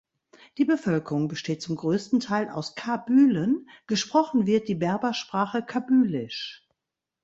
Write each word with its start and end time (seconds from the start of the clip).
Die 0.57 0.65
Bevölkerung 0.65 1.27
besteht 1.27 1.61
zum 1.61 1.75
größten 1.75 2.21
Teil 2.21 2.49
aus 2.49 2.73
Kabylen, 2.73 3.69
gesprochen 3.85 4.47
wird 4.47 4.67
die 4.67 4.73
Berbersprache 4.73 5.61
Kabylisch. 5.61 6.65